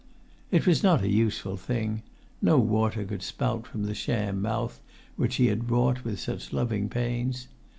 It 0.49 0.65
was 0.65 0.81
not 0.81 1.03
a 1.03 1.07
useful 1.13 1.57
thing: 1.57 2.01
no 2.41 2.57
water 2.57 3.05
could 3.05 3.21
spout 3.21 3.67
from 3.67 3.83
the 3.83 3.93
sham 3.93 4.41
mouth 4.41 4.81
which 5.15 5.35
he 5.35 5.45
had 5.45 5.69
wrought 5.69 6.03
with 6.03 6.27
loving 6.51 6.89
pains. 6.89 7.47